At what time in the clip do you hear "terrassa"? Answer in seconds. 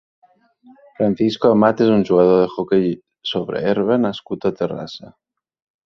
4.63-5.17